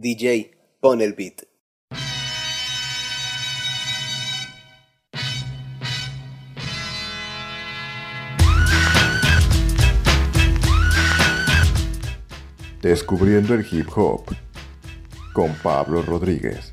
DJ, 0.00 0.52
pon 0.78 1.00
el 1.00 1.14
beat. 1.14 1.42
Descubriendo 12.80 13.54
el 13.54 13.66
hip 13.68 13.88
hop 13.96 14.24
con 15.32 15.52
Pablo 15.56 16.02
Rodríguez. 16.02 16.72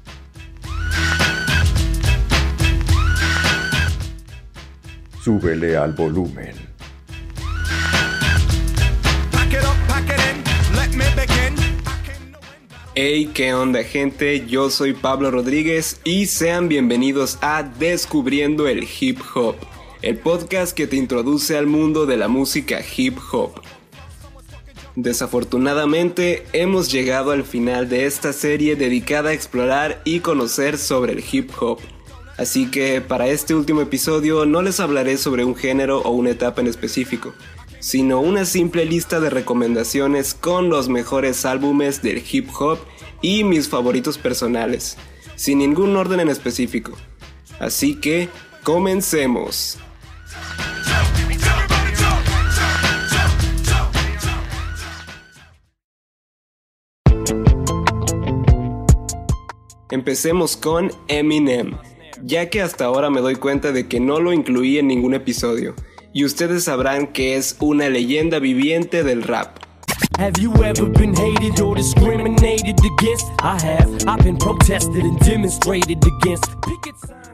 Súbele 5.23 5.75
al 5.75 5.93
volumen. 5.93 6.74
Hey, 12.97 13.29
¿qué 13.33 13.53
onda 13.53 13.83
gente? 13.83 14.45
Yo 14.47 14.69
soy 14.69 14.93
Pablo 14.93 15.29
Rodríguez 15.29 15.99
y 16.05 16.27
sean 16.27 16.69
bienvenidos 16.69 17.37
a 17.41 17.61
Descubriendo 17.61 18.69
el 18.69 18.87
Hip 19.01 19.19
Hop, 19.33 19.57
el 20.01 20.17
podcast 20.17 20.73
que 20.73 20.87
te 20.87 20.95
introduce 20.95 21.57
al 21.57 21.67
mundo 21.67 22.05
de 22.05 22.15
la 22.15 22.29
música 22.29 22.79
hip 22.95 23.17
hop. 23.33 23.51
Desafortunadamente 24.95 26.45
hemos 26.53 26.89
llegado 26.89 27.31
al 27.31 27.43
final 27.43 27.89
de 27.89 28.05
esta 28.05 28.31
serie 28.31 28.77
dedicada 28.77 29.31
a 29.31 29.33
explorar 29.33 30.01
y 30.05 30.21
conocer 30.21 30.77
sobre 30.77 31.11
el 31.11 31.23
hip 31.29 31.51
hop. 31.59 31.79
Así 32.37 32.71
que 32.71 33.01
para 33.01 33.27
este 33.27 33.55
último 33.55 33.81
episodio 33.81 34.45
no 34.45 34.61
les 34.61 34.79
hablaré 34.79 35.17
sobre 35.17 35.43
un 35.43 35.57
género 35.57 35.99
o 35.99 36.11
una 36.11 36.29
etapa 36.29 36.61
en 36.61 36.67
específico, 36.67 37.33
sino 37.85 38.19
una 38.19 38.45
simple 38.45 38.83
lista 38.83 39.19
de 39.19 39.29
recomendaciones 39.29 40.33
con 40.33 40.69
los 40.69 40.89
mejores 40.89 41.45
álbumes 41.45 42.01
del 42.01 42.23
hip 42.27 42.49
hop 42.59 42.79
y 43.21 43.43
mis 43.43 43.69
favoritos 43.69 44.17
personales, 44.17 44.97
sin 45.35 45.59
ningún 45.59 45.95
orden 45.95 46.19
en 46.19 46.29
específico. 46.29 46.93
Así 47.59 47.93
que, 47.93 48.27
comencemos. 48.63 49.77
Empecemos 59.91 60.57
con 60.57 60.91
Eminem, 61.07 61.77
ya 62.23 62.49
que 62.49 62.63
hasta 62.63 62.85
ahora 62.85 63.11
me 63.11 63.21
doy 63.21 63.35
cuenta 63.35 63.71
de 63.71 63.87
que 63.87 63.99
no 63.99 64.19
lo 64.19 64.33
incluí 64.33 64.79
en 64.79 64.87
ningún 64.87 65.13
episodio 65.13 65.75
y 66.15 66.23
ustedes 66.23 66.63
sabrán 66.63 67.07
que 67.07 67.35
es 67.35 67.57
una 67.59 67.89
leyenda 67.89 68.39
viviente 68.39 69.03
del 69.03 69.21
rap. 69.21 69.59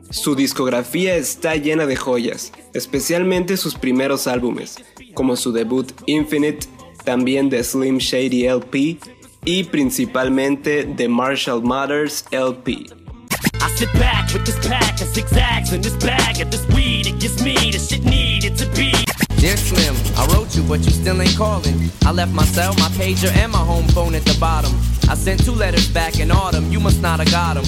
Su 0.09 0.35
discografía 0.35 1.15
está 1.15 1.55
llena 1.57 1.85
de 1.85 1.95
joyas, 1.95 2.51
especialmente 2.73 3.55
sus 3.55 3.75
primeros 3.75 4.25
álbumes, 4.25 4.83
como 5.13 5.35
su 5.35 5.51
debut 5.51 5.91
Infinite, 6.07 6.65
también 7.05 7.51
de 7.51 7.63
Slim 7.63 7.99
Shady 7.99 8.47
LP 8.47 8.97
y 9.45 9.63
principalmente 9.65 10.85
de 10.85 11.07
Marshall 11.07 11.61
LP. 12.31 12.87
I 13.61 13.69
sit 13.75 13.93
back 13.93 14.33
with 14.33 14.43
this 14.43 14.57
pack 14.67 14.99
of 15.01 15.07
zigzags 15.13 15.71
and 15.71 15.83
this 15.83 15.95
bag 16.03 16.41
of 16.41 16.49
this 16.49 16.67
weed. 16.69 17.05
It 17.05 17.19
gives 17.19 17.43
me 17.43 17.53
the 17.71 17.77
shit 17.77 18.03
to 18.71 18.77
be. 18.77 18.91
Dear 19.37 19.57
Slim, 19.57 19.95
I 20.15 20.25
wrote 20.33 20.55
you, 20.55 20.63
but 20.63 20.79
you 20.85 20.91
still 20.91 21.21
ain't 21.21 21.35
calling. 21.35 21.89
I 22.05 22.11
left 22.11 22.33
my 22.33 22.45
cell, 22.45 22.73
my 22.75 22.89
pager, 22.89 23.31
and 23.35 23.51
my 23.51 23.59
home 23.59 23.87
phone 23.89 24.15
at 24.15 24.23
the 24.25 24.37
bottom. 24.39 24.71
I 25.09 25.15
sent 25.15 25.43
two 25.43 25.53
letters 25.53 25.87
back 25.87 26.19
in 26.19 26.31
autumn. 26.31 26.71
You 26.71 26.79
must 26.79 27.01
not 27.01 27.19
have 27.19 27.31
got 27.31 27.55
them. 27.55 27.65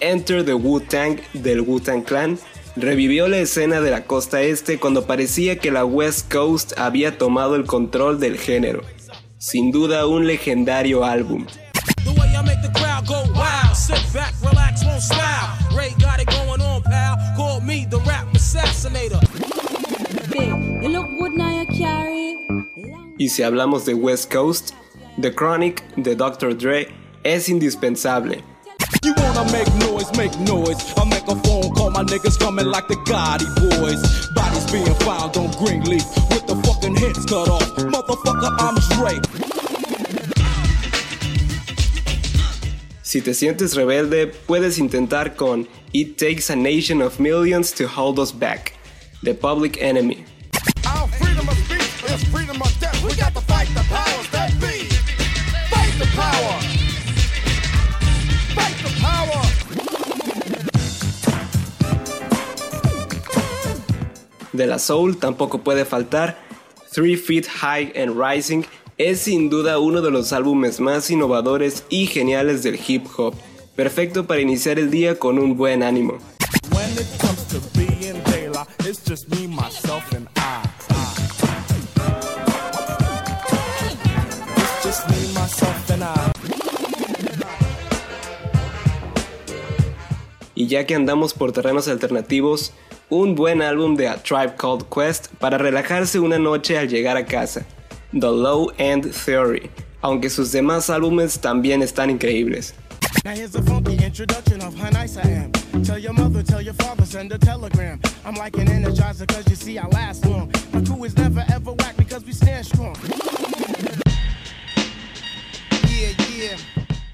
Enter 0.00 0.42
the 0.42 0.56
Wu-Tang 0.56 1.20
del 1.34 1.60
Wu-Tang 1.60 2.02
Clan 2.02 2.38
revivió 2.76 3.28
la 3.28 3.38
escena 3.38 3.80
de 3.80 3.90
la 3.90 4.04
costa 4.04 4.40
este 4.42 4.78
cuando 4.78 5.06
parecía 5.06 5.58
que 5.58 5.70
la 5.70 5.84
West 5.84 6.32
Coast 6.32 6.72
había 6.78 7.18
tomado 7.18 7.56
el 7.56 7.66
control 7.66 8.18
del 8.18 8.38
género 8.38 8.82
sin 9.40 9.70
duda 9.70 10.06
un 10.06 10.26
legendario 10.26 11.02
álbum. 11.02 11.46
Y 23.20 23.28
si 23.28 23.42
hablamos 23.42 23.84
de 23.84 23.92
West 23.92 24.32
Coast, 24.32 24.70
The 25.20 25.34
Chronic 25.34 25.84
de 25.96 26.14
Dr. 26.14 26.56
Dre 26.56 26.88
es 27.22 27.50
indispensable. 27.50 28.42
You 29.04 29.12
wanna 29.18 29.44
make 29.52 29.68
noise, 29.74 30.10
make 30.16 30.34
noise. 30.40 30.78
I 30.96 31.04
make 31.04 31.28
a 31.28 31.36
phone 31.44 31.70
call, 31.74 31.90
my 31.90 32.02
niggas 32.02 32.38
coming 32.40 32.64
like 32.64 32.88
the 32.88 32.96
Gotti 33.04 33.44
boys. 33.56 34.00
Bodies 34.34 34.72
being 34.72 34.94
found 35.04 35.36
on 35.36 35.50
Greenleaf 35.58 36.02
with 36.30 36.46
the 36.46 36.56
fucking 36.64 36.96
heads 36.96 37.26
cut 37.26 37.50
off. 37.50 37.62
Motherfucker, 37.76 38.56
I'm 38.58 38.76
Dre. 38.96 39.20
Si 43.02 43.20
te 43.20 43.34
sientes 43.34 43.76
rebelde, 43.76 44.28
puedes 44.46 44.78
intentar 44.78 45.36
con 45.36 45.68
It 45.92 46.16
Takes 46.16 46.48
a 46.48 46.56
Nation 46.56 47.02
of 47.02 47.20
Millions 47.20 47.72
to 47.72 47.86
Hold 47.86 48.18
Us 48.18 48.32
Back, 48.32 48.72
The 49.22 49.34
Public 49.34 49.76
Enemy. 49.82 50.24
Our 50.86 51.06
freedom 51.08 51.46
of 51.46 51.58
speech 51.58 52.10
is 52.10 52.24
freedom 52.30 52.62
of 52.62 52.80
death. 52.80 52.89
We 53.02 53.14
got 53.16 53.34
to 53.34 53.40
fight 53.40 53.68
the 53.74 53.84
powers 53.88 54.28
that 54.30 54.50
be. 54.60 54.88
Fight 55.70 55.94
the 55.98 56.06
power. 56.16 56.60
De 64.52 64.66
la 64.66 64.78
soul 64.78 65.16
tampoco 65.16 65.62
puede 65.62 65.84
faltar 65.84 66.36
Three 66.92 67.16
Feet 67.16 67.46
High 67.46 67.92
and 67.96 68.20
Rising 68.20 68.64
es 68.98 69.20
sin 69.20 69.48
duda 69.48 69.78
uno 69.78 70.02
de 70.02 70.10
los 70.10 70.34
álbumes 70.34 70.78
más 70.78 71.10
innovadores 71.10 71.84
y 71.88 72.06
geniales 72.06 72.62
del 72.62 72.78
hip 72.86 73.06
hop, 73.16 73.34
perfecto 73.74 74.26
para 74.26 74.42
iniciar 74.42 74.78
el 74.78 74.90
día 74.90 75.18
con 75.18 75.38
un 75.38 75.56
buen 75.56 75.82
ánimo. 75.82 76.18
Y 90.60 90.66
ya 90.66 90.84
que 90.84 90.94
andamos 90.94 91.32
por 91.32 91.52
terrenos 91.52 91.88
alternativos, 91.88 92.74
un 93.08 93.34
buen 93.34 93.62
álbum 93.62 93.96
de 93.96 94.08
A 94.08 94.22
Tribe 94.22 94.56
Called 94.58 94.84
Quest 94.94 95.28
para 95.38 95.56
relajarse 95.56 96.20
una 96.20 96.38
noche 96.38 96.76
al 96.76 96.86
llegar 96.86 97.16
a 97.16 97.24
casa, 97.24 97.64
The 98.12 98.26
Low 98.26 98.70
End 98.76 99.10
Theory, 99.24 99.70
aunque 100.02 100.28
sus 100.28 100.52
demás 100.52 100.90
álbumes 100.90 101.40
también 101.40 101.80
están 101.80 102.10
increíbles. 102.10 102.74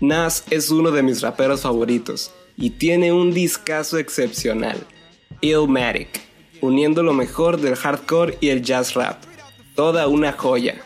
Nas 0.01 0.45
es 0.51 0.71
uno 0.71 0.91
de 0.91 1.03
mis 1.05 1.23
raperos 1.23 1.61
favoritos 1.61 2.33
y 2.57 2.71
tiene 2.71 3.13
un 3.13 3.33
discazo 3.33 3.99
excepcional. 3.99 4.87
Illmatic, 5.41 6.21
uniendo 6.61 7.03
lo 7.03 7.13
mejor 7.13 7.61
del 7.61 7.77
hardcore 7.77 8.39
y 8.41 8.49
el 8.49 8.63
jazz 8.63 8.95
rap. 8.95 9.23
Toda 9.75 10.09
una 10.09 10.33
joya. 10.33 10.77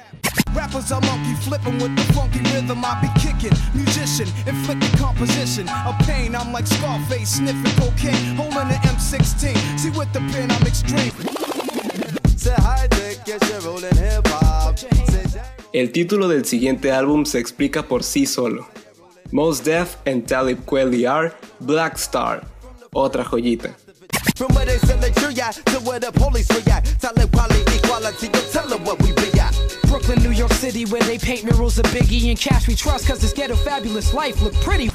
El 15.73 15.93
título 15.93 16.27
del 16.27 16.45
siguiente 16.45 16.91
álbum 16.91 17.25
se 17.25 17.39
explica 17.39 17.87
por 17.87 18.03
sí 18.03 18.27
solo. 18.27 18.69
Most 19.33 19.65
Def 19.65 19.97
and 20.07 20.27
Talib 20.27 20.67
Kweli 20.67 21.09
are 21.09 21.33
Black 21.61 21.99
Star, 21.99 22.43
otra 22.93 23.25
joyita. 23.25 23.73
From 24.37 24.53
where 24.55 24.67
they 24.67 24.79
send 24.79 25.03
the 25.03 25.11
to 25.67 25.79
where 25.87 26.01
the 26.01 26.11
police 26.13 26.51
react. 26.51 27.01
Tell 27.01 27.15
it 27.15 27.31
quality, 27.31 27.77
equality, 27.77 28.27
you 28.27 28.43
tell 28.51 28.67
them 28.67 28.85
what 28.85 29.01
we 29.03 29.13
be 29.13 29.39
at. 29.39 29.55
Brooklyn, 29.87 30.21
New 30.23 30.33
York 30.33 30.53
City, 30.53 30.85
where 30.87 31.03
they 31.03 31.19
paint 31.19 31.45
murals 31.45 31.79
of 31.79 31.85
Biggie 31.87 32.29
and 32.31 32.39
cash 32.39 32.67
we 32.67 32.75
trust, 32.75 33.07
cause 33.07 33.21
this 33.21 33.33
ghetto 33.33 33.55
fabulous 33.55 34.13
life 34.13 34.43
look 34.43 34.55
pretty. 34.55 34.91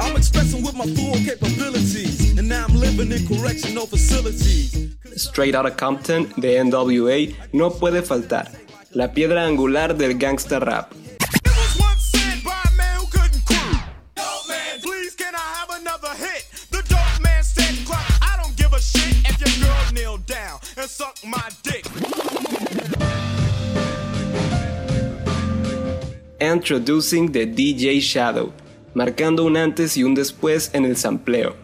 I'm 0.00 0.16
expressing 0.16 0.62
with 0.62 0.76
my 0.76 0.86
full 0.94 1.14
capabilities, 1.14 2.38
and 2.38 2.48
now 2.48 2.66
I'm 2.68 2.76
living 2.76 3.10
in 3.10 3.26
correctional 3.26 3.86
facilities. 3.86 4.94
Straight 5.16 5.54
Outta 5.54 5.72
Compton 5.72 6.32
de 6.38 6.62
NWA 6.62 7.34
no 7.52 7.70
puede 7.70 8.02
faltar, 8.02 8.48
la 8.92 9.08
piedra 9.08 9.44
angular 9.44 9.96
del 9.96 10.14
gangsta 10.18 10.60
rap. 10.60 11.01
Introducing 26.52 27.32
the 27.32 27.46
DJ 27.46 27.98
Shadow, 27.98 28.52
marcando 28.92 29.44
un 29.44 29.56
antes 29.56 29.96
y 29.96 30.04
un 30.04 30.14
después 30.14 30.68
en 30.74 30.84
el 30.84 30.98
sampleo. 30.98 31.56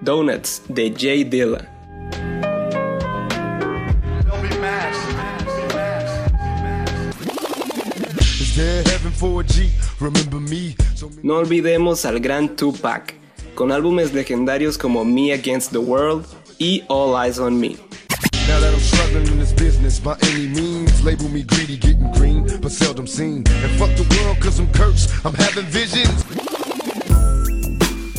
Donuts 0.00 0.62
de 0.68 0.94
Jay 0.96 1.24
Dilla. 1.24 1.68
No 11.22 11.36
olvidemos 11.36 12.06
al 12.06 12.20
gran 12.20 12.56
Tupac, 12.56 13.14
con 13.54 13.70
álbumes 13.70 14.14
legendarios 14.14 14.78
como 14.78 15.04
Me 15.04 15.32
Against 15.34 15.72
the 15.72 15.78
World 15.78 16.24
y 16.58 16.82
All 16.88 17.14
Eyes 17.14 17.38
on 17.38 17.60
Me. 17.60 17.76
Now 18.48 18.60
that 18.60 18.72
I'm 18.72 18.80
struggling 18.80 19.26
in 19.26 19.38
this 19.38 19.52
business 19.52 20.00
by 20.00 20.16
any 20.22 20.48
means, 20.48 21.04
label 21.04 21.28
me 21.28 21.42
greedy, 21.42 21.76
getting 21.76 22.10
green, 22.12 22.46
but 22.62 22.72
seldom 22.72 23.06
seen. 23.06 23.44
And 23.46 23.70
fuck 23.78 23.94
the 23.96 24.06
world 24.16 24.40
cause 24.40 24.58
I'm 24.58 24.72
cursed, 24.72 25.10
I'm 25.24 25.34
having 25.34 25.66
visions. 25.66 26.24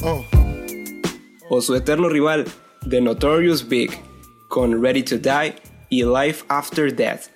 Oh. 0.04 0.24
O 1.50 1.62
su 1.62 1.74
eterno 1.74 2.10
rival, 2.10 2.45
The 2.88 3.01
Notorious 3.01 3.63
Big, 3.68 3.92
con 4.50 4.80
Ready 4.80 5.01
to 5.04 5.18
Die 5.18 5.56
y 5.89 6.04
Life 6.04 6.45
After 6.48 6.92
Death. 6.92 7.30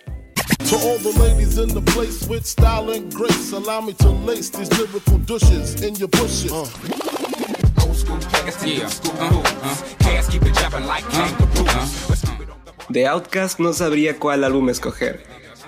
To 0.69 0.75
all 0.77 0.97
the 0.97 1.13
ladies 1.19 1.59
in 1.59 1.69
the 1.69 1.81
place 1.93 2.27
with 2.27 2.43
style 2.43 2.89
and 2.89 3.13
grace, 3.13 3.51
allow 3.51 3.81
me 3.81 3.93
to 3.93 4.09
lace 4.09 4.49
these 4.49 4.67
lyrical 4.79 5.19
douches 5.19 5.79
in 5.83 5.93
your 5.93 6.07
bushes. 6.07 6.51
Uh. 6.51 6.65
The 12.89 13.05
Outcast 13.05 13.59
no 13.59 13.73
sabría 13.73 14.17
cuál 14.17 14.43
álbum 14.43 14.69
escoger. 14.69 15.23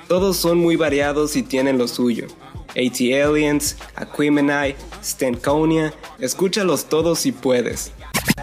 Todos 0.07 0.37
son 0.37 0.57
muy 0.57 0.77
variados 0.77 1.35
y 1.35 1.43
tienen 1.43 1.77
lo 1.77 1.87
suyo. 1.87 2.25
AT 2.69 2.99
Aliens, 3.23 3.77
Aquemini, 3.95 4.75
Stankonia, 5.03 5.93
escúchalos 6.17 6.89
todos 6.89 7.19
si 7.19 7.31
puedes. 7.31 7.91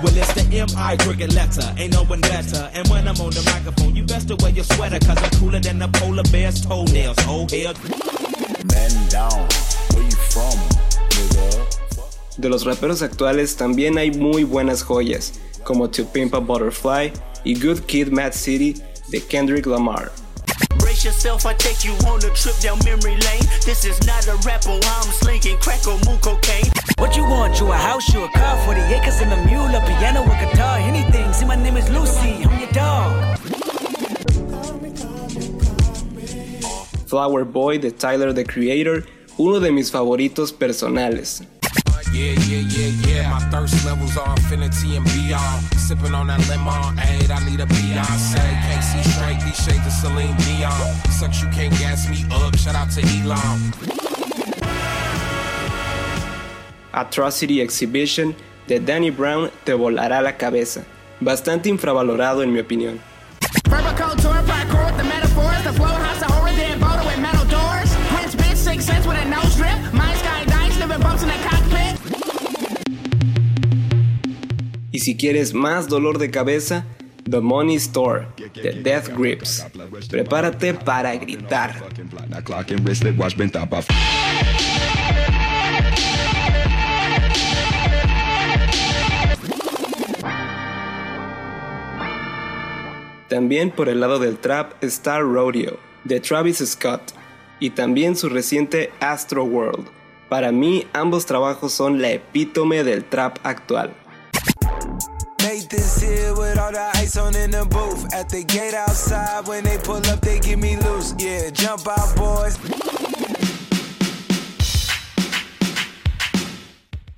Well, 0.02 0.14
best 4.24 4.38
to 4.38 4.44
wear 4.44 4.54
your 4.54 4.64
sweater, 4.64 4.98
cause 5.00 5.22
I'm 5.22 5.30
cooler 5.40 5.60
than 5.60 5.78
the 5.78 5.88
polar 5.88 6.22
bear's 6.30 6.60
toenails. 6.60 7.16
Oh, 7.20 7.46
hell. 7.50 7.74
Man 8.72 9.08
down, 9.08 9.48
where 9.92 10.04
you 10.04 10.16
from, 10.32 10.58
nigga? 11.10 11.66
De 12.38 12.48
los 12.48 12.64
raperos 12.64 13.02
actuales 13.02 13.56
también 13.56 13.98
hay 13.98 14.10
muy 14.10 14.44
buenas 14.44 14.82
joyas, 14.82 15.32
como 15.64 15.88
To 15.88 16.04
Pimp 16.04 16.34
a 16.34 16.40
Butterfly 16.40 17.12
y 17.44 17.54
Good 17.54 17.86
Kid 17.86 18.08
Mad 18.08 18.32
City 18.32 18.74
de 19.10 19.20
Kendrick 19.20 19.66
Lamar. 19.66 20.10
Brace 20.78 21.04
yourself, 21.04 21.46
I 21.46 21.54
take 21.54 21.84
you 21.84 21.94
on 22.06 22.18
a 22.24 22.30
trip 22.34 22.56
down 22.60 22.78
memory 22.84 23.16
lane. 23.16 23.46
This 23.64 23.84
is 23.84 23.98
not 24.06 24.26
a 24.26 24.36
rap, 24.46 24.62
oh, 24.66 24.80
I'm 24.82 25.12
slinking 25.12 25.58
crack 25.58 25.86
or 25.86 25.98
Flower 37.14 37.44
Boy 37.44 37.78
de 37.78 37.92
Tyler 37.92 38.32
the 38.32 38.44
Creator, 38.44 39.04
uno 39.38 39.60
de 39.60 39.70
mis 39.70 39.88
favoritos 39.88 40.52
personales. 40.52 41.44
Yeah, 42.12 42.34
yeah, 42.48 42.58
yeah, 42.58 43.06
yeah. 43.06 43.30
My 43.30 43.38
thirst 43.52 43.84
levels 43.84 44.16
are 44.16 44.34
infinity 44.34 44.96
and 44.96 45.04
beyond. 45.04 45.62
Sipping 45.78 46.12
on 46.12 46.26
that 46.26 46.40
lemon, 46.48 46.98
aid, 46.98 47.30
I 47.30 47.38
need 47.48 47.60
a 47.60 47.66
Beyonce. 47.66 48.34
Can't 48.34 48.82
see 48.82 49.08
straight, 49.08 49.40
these 49.42 49.54
shades 49.64 49.86
of 49.86 49.92
Celine 49.92 50.36
Dion. 50.38 50.72
Sucks, 51.12 51.40
you 51.40 51.48
can't 51.50 51.72
gas 51.78 52.10
me 52.10 52.26
up. 52.34 52.56
Shout 52.56 52.74
out 52.74 52.90
to 52.90 53.00
Elon. 53.00 53.72
Atrocity 56.94 57.60
Exhibition 57.60 58.34
de 58.66 58.80
Danny 58.80 59.10
Brown 59.10 59.52
te 59.62 59.72
volará 59.74 60.20
la 60.20 60.36
cabeza. 60.36 60.84
Bastante 61.20 61.68
infravalorado 61.68 62.42
en 62.42 62.52
mi 62.52 62.58
opinión. 62.58 62.98
Si 75.04 75.18
quieres 75.18 75.52
más 75.52 75.86
dolor 75.86 76.16
de 76.16 76.30
cabeza, 76.30 76.86
The 77.28 77.40
Money 77.40 77.76
Store 77.76 78.26
de 78.54 78.72
Death 78.72 79.08
Grips. 79.14 79.66
Prepárate 80.08 80.72
para 80.72 81.14
gritar. 81.16 81.74
También 93.28 93.70
por 93.72 93.90
el 93.90 94.00
lado 94.00 94.18
del 94.18 94.38
trap 94.38 94.82
está 94.82 95.18
Rodeo, 95.18 95.78
de 96.04 96.20
Travis 96.20 96.64
Scott, 96.64 97.12
y 97.60 97.70
también 97.70 98.16
su 98.16 98.30
reciente 98.30 98.90
Astro 99.00 99.44
World. 99.44 99.86
Para 100.30 100.50
mí, 100.50 100.86
ambos 100.94 101.26
trabajos 101.26 101.74
son 101.74 102.00
la 102.00 102.10
epítome 102.10 102.84
del 102.84 103.04
trap 103.04 103.36
actual. 103.42 103.92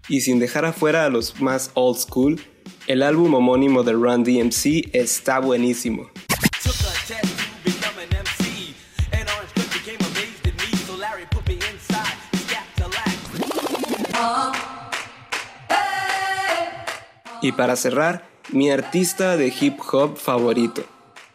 Y 0.08 0.20
sin 0.20 0.38
dejar 0.38 0.64
afuera 0.64 1.04
a 1.04 1.08
los 1.08 1.40
más 1.40 1.70
old 1.74 1.98
school, 1.98 2.40
el 2.86 3.02
álbum 3.02 3.34
homónimo 3.34 3.82
de 3.82 3.92
Run 3.92 4.22
DMC 4.22 4.90
está 4.92 5.40
buenísimo. 5.40 6.10
Y 17.42 17.52
para 17.52 17.76
cerrar, 17.76 18.35
mi 18.50 18.70
artista 18.70 19.36
de 19.36 19.52
hip 19.60 19.78
hop 19.92 20.16
favorito, 20.16 20.84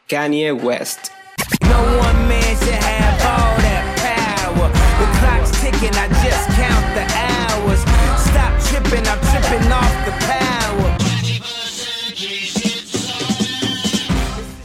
Kanye 0.08 0.52
West. 0.52 1.10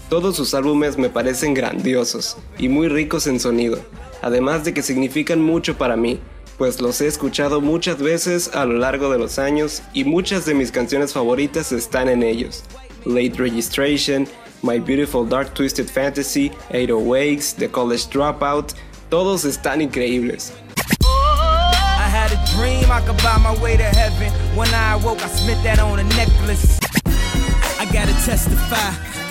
Todos 0.09 0.37
sus 0.37 0.55
álbumes 0.55 0.97
me 0.97 1.11
parecen 1.11 1.53
grandiosos 1.53 2.39
y 2.59 2.69
muy 2.69 2.89
ricos 2.89 3.27
en 3.27 3.41
sonido, 3.41 3.79
además 4.23 4.65
de 4.65 4.73
que 4.73 4.83
significan 4.83 5.43
mucho 5.43 5.77
para 5.77 5.97
mí, 5.97 6.21
pues 6.59 6.81
los 6.81 7.01
he 7.01 7.07
escuchado 7.07 7.61
muchas 7.61 7.99
veces 7.99 8.51
a 8.55 8.65
lo 8.65 8.75
largo 8.75 9.11
de 9.11 9.19
los 9.19 9.39
años 9.39 9.83
y 9.93 10.05
muchas 10.05 10.47
de 10.47 10.55
mis 10.55 10.71
canciones 10.71 11.13
favoritas 11.13 11.73
están 11.73 12.09
en 12.09 12.23
ellos. 12.23 12.65
Late 13.05 13.35
Registration, 13.37 14.27
My 14.63 14.79
Beautiful 14.79 15.29
Dark 15.29 15.55
Twisted 15.55 15.87
Fantasy, 15.87 16.51
808s, 16.71 17.55
The 17.57 17.69
College 17.69 18.05
Dropout, 18.11 18.73
todos 19.09 19.45
están 19.45 19.81
increíbles. 19.81 20.53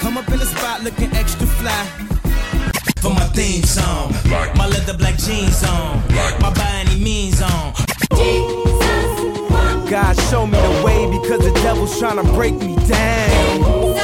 Come 0.01 0.19
up 0.19 0.29
in 0.29 0.37
the 0.37 0.45
spot 0.45 0.83
looking 0.83 1.11
extra 1.15 1.47
fly 1.47 2.14
for 3.05 3.13
my 3.13 3.27
theme 3.37 3.63
song. 3.63 4.11
Black. 4.23 4.55
My 4.55 4.67
leather 4.67 4.97
black 4.97 5.17
jeans 5.17 5.63
on. 5.63 6.01
Black. 6.07 6.41
My 6.41 6.51
by 6.51 6.69
any 6.83 6.97
means 6.99 7.39
on. 7.41 7.73
God 9.87 10.15
show 10.29 10.47
me 10.47 10.57
the 10.57 10.81
way 10.83 11.05
because 11.15 11.41
the 11.47 11.53
devil's 11.61 11.99
trying 11.99 12.17
to 12.17 12.27
break 12.33 12.55
me 12.55 12.75
down. 12.87 13.95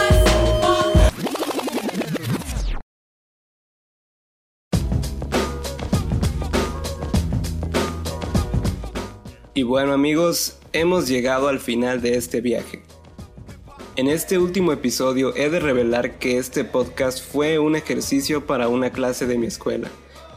Y 9.53 9.63
bueno 9.63 9.93
amigos, 9.93 10.57
hemos 10.73 11.07
llegado 11.07 11.47
al 11.47 11.59
final 11.59 12.01
de 12.01 12.15
este 12.15 12.41
viaje. 12.41 12.83
En 13.97 14.07
este 14.07 14.37
último 14.37 14.71
episodio 14.71 15.35
he 15.35 15.49
de 15.49 15.59
revelar 15.59 16.17
que 16.17 16.37
este 16.37 16.63
podcast 16.63 17.21
fue 17.21 17.59
un 17.59 17.75
ejercicio 17.75 18.45
para 18.45 18.69
una 18.69 18.91
clase 18.91 19.27
de 19.27 19.37
mi 19.37 19.47
escuela, 19.47 19.89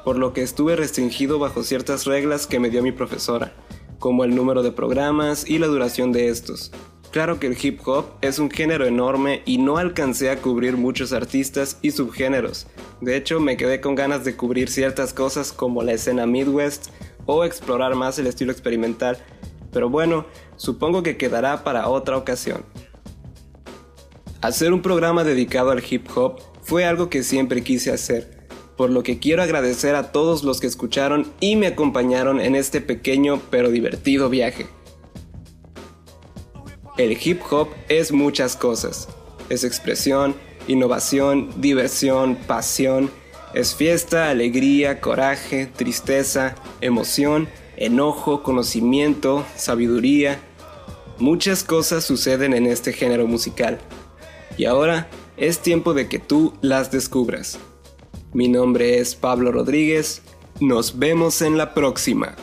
por 0.05 0.19
lo 0.19 0.33
que 0.33 0.43
estuve 0.43 0.75
restringido 0.75 1.39
bajo 1.39 1.63
ciertas 1.63 2.05
reglas 2.05 2.49
que 2.49 2.59
me 2.59 2.69
dio 2.69 2.83
mi 2.83 2.91
profesora, 2.91 3.53
como 4.01 4.25
el 4.25 4.35
número 4.35 4.65
de 4.65 4.73
programas 4.73 5.49
y 5.49 5.59
la 5.59 5.69
duración 5.69 6.11
de 6.11 6.31
estos. 6.31 6.73
Claro 7.13 7.39
que 7.39 7.47
el 7.47 7.57
hip 7.63 7.87
hop 7.87 8.07
es 8.23 8.41
un 8.41 8.51
género 8.51 8.87
enorme 8.87 9.43
y 9.47 9.59
no 9.59 9.77
alcancé 9.77 10.31
a 10.31 10.43
cubrir 10.43 10.77
muchos 10.77 11.13
artistas 11.13 11.79
y 11.81 11.93
subgéneros. 11.93 12.67
De 13.01 13.17
hecho, 13.17 13.39
me 13.39 13.57
quedé 13.57 13.81
con 13.81 13.95
ganas 13.95 14.25
de 14.25 14.35
cubrir 14.35 14.69
ciertas 14.69 15.15
cosas 15.15 15.53
como 15.53 15.85
la 15.85 15.93
escena 15.93 16.27
Midwest 16.27 16.89
o 17.25 17.45
explorar 17.45 17.95
más 17.95 18.19
el 18.19 18.27
estilo 18.27 18.51
experimental, 18.51 19.19
pero 19.73 19.89
bueno, 19.89 20.27
supongo 20.57 21.05
que 21.05 21.17
quedará 21.17 21.63
para 21.63 21.89
otra 21.89 22.17
ocasión. 22.17 22.65
Hacer 24.45 24.75
un 24.75 24.83
programa 24.83 25.25
dedicado 25.25 25.71
al 25.71 25.83
hip 25.89 26.07
hop 26.15 26.39
fue 26.61 26.85
algo 26.85 27.09
que 27.09 27.23
siempre 27.23 27.65
quise 27.65 27.91
hacer, 27.91 28.47
por 28.77 28.91
lo 28.91 29.03
que 29.03 29.19
quiero 29.19 29.43
agradecer 29.43 29.95
a 29.95 30.13
todos 30.13 30.45
los 30.45 30.61
que 30.61 30.67
escucharon 30.67 31.33
y 31.41 31.57
me 31.57 31.67
acompañaron 31.67 32.43
en 32.43 32.55
este 32.55 32.83
pequeño 32.83 33.41
pero 33.51 33.71
divertido 33.71 34.29
viaje. 34.29 34.67
El 36.99 37.17
hip 37.25 37.41
hop 37.51 37.69
es 37.89 38.13
muchas 38.13 38.55
cosas. 38.55 39.09
Es 39.49 39.65
expresión, 39.65 40.35
innovación, 40.69 41.49
diversión, 41.63 42.37
pasión. 42.37 43.11
Es 43.55 43.75
fiesta, 43.75 44.29
alegría, 44.29 45.01
coraje, 45.01 45.65
tristeza, 45.75 46.55
emoción, 46.83 47.49
enojo, 47.79 48.43
conocimiento, 48.43 49.47
sabiduría. 49.57 50.39
Muchas 51.19 51.65
cosas 51.65 52.05
suceden 52.05 52.53
en 52.53 52.67
este 52.67 52.93
género 52.93 53.27
musical. 53.27 53.81
Y 54.57 54.67
ahora 54.67 55.09
es 55.37 55.61
tiempo 55.61 55.95
de 55.95 56.09
que 56.09 56.19
tú 56.19 56.53
las 56.61 56.91
descubras. 56.91 57.59
Mi 58.33 58.49
nombre 58.49 58.99
es 58.99 59.15
Pablo 59.15 59.53
Rodríguez. 59.53 60.23
Nos 60.61 60.99
vemos 60.99 61.43
en 61.43 61.59
la 61.59 61.75
próxima. 61.75 62.37